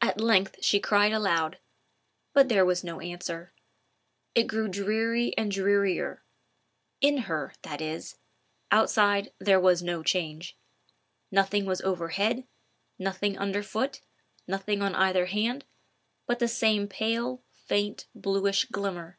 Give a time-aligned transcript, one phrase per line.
[0.00, 1.58] At length she cried aloud;
[2.32, 3.52] but there was no answer.
[4.36, 8.18] It grew dreary and drearier—in her, that is:
[8.70, 10.56] outside there was no change.
[11.32, 12.46] Nothing was overhead,
[13.00, 14.00] nothing under foot,
[14.46, 15.64] nothing on either hand,
[16.28, 19.18] but the same pale, faint, bluish glimmer.